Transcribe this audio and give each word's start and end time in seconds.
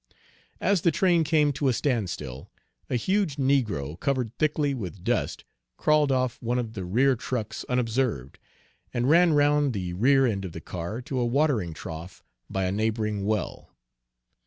As 0.59 0.81
the 0.81 0.89
train 0.89 1.23
came 1.23 1.53
to 1.53 1.67
a 1.67 1.73
standstill, 1.73 2.49
a 2.89 2.95
huge 2.95 3.35
negro, 3.35 3.99
covered 3.99 4.35
thickly 4.39 4.73
with 4.73 5.03
dust, 5.03 5.43
crawled 5.77 6.11
off 6.11 6.41
one 6.41 6.57
of 6.57 6.73
the 6.73 6.83
rear 6.85 7.15
trucks 7.15 7.63
unobserved, 7.69 8.39
and 8.91 9.07
ran 9.07 9.33
round 9.33 9.73
the 9.73 9.93
rear 9.93 10.25
end 10.25 10.43
of 10.43 10.53
the 10.53 10.59
car 10.59 11.03
to 11.03 11.19
a 11.19 11.25
watering 11.27 11.75
trough 11.75 12.23
by 12.49 12.63
a 12.65 12.71
neighboring 12.71 13.25
well. 13.27 13.69